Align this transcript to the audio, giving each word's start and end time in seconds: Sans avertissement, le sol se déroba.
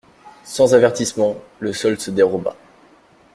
Sans 0.43 0.73
avertissement, 0.73 1.37
le 1.59 1.73
sol 1.73 1.99
se 1.99 2.09
déroba. 2.09 2.55